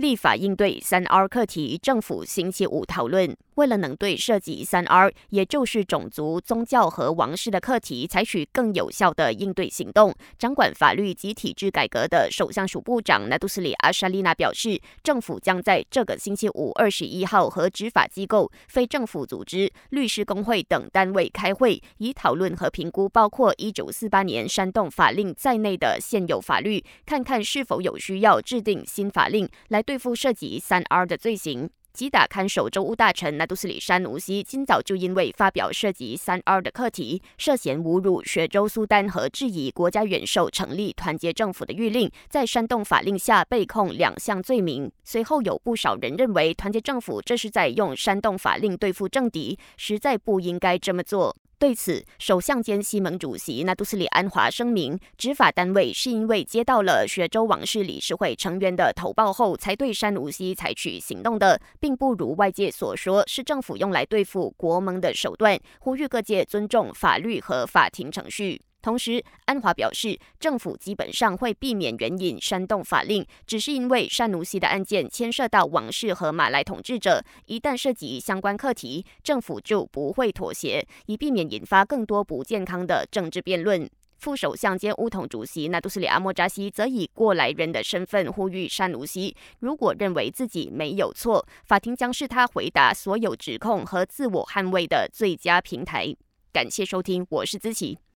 [0.00, 3.36] 立法应对三 R 课题，政府星期五讨论。
[3.56, 31.68] 为了能对涉及三 R，也就是种族、宗教和王室的课题，采取更有效的应对行动，掌管法律及体制改革的首相署部长纳杜斯里阿沙丽娜表示，政府将在这个星期五二十一号和执法机构、非政府组织、律师工会等单位开会，以讨论和评估包括一九四八年煽动法令在内的现有法律，看看是否有需要制定新法令来对付涉及三 R 的罪行。
[31.92, 44.88] 吉打看守州务大臣纳杜斯里山努西今早就因为发表涉及三 R 的课题，涉嫌侮辱雪州苏丹和质疑国家元首成立团结政府的谕令，在煽动法令下被控两项罪名。
[45.02, 51.34] 随后有不少人认为，团结政府这是在用煽动法令对付政敌，实在不应该这么做。
[51.60, 68.62] 对此，首相兼西盟主席纳杜斯里安华声明，执法单位是因为接到了雪州王室理事会成员的投报后，才对山无锡采取行动的，并不如外界所说是政府用来对付国盟的手段，呼吁各界尊重法律和法庭程序。
[68.82, 83.88] 同时，安华表示，政府基本上会避免援引煽动法令，只是因为山奴西的案件牵涉到王室和马来统治者，一旦涉及相关课题，政府就不会妥协，以避免引发更多不健康的政治辩论。
[84.16, 96.14] 副首相兼乌统主席纳杜斯里阿莫扎西则以过来人的身份呼吁山奴西，如果认为自己没有错，法庭将是他回答所有指控和自我捍卫的最佳平台。
[96.52, 98.00] 感谢收听，我是资琪。